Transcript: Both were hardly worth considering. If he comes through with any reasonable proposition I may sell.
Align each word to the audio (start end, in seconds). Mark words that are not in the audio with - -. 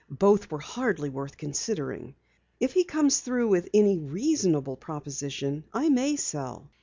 Both 0.09 0.49
were 0.49 0.57
hardly 0.57 1.11
worth 1.11 1.37
considering. 1.37 2.15
If 2.59 2.73
he 2.73 2.85
comes 2.85 3.19
through 3.19 3.49
with 3.49 3.69
any 3.71 3.99
reasonable 3.99 4.75
proposition 4.77 5.63
I 5.73 5.89
may 5.89 6.15
sell. 6.15 6.71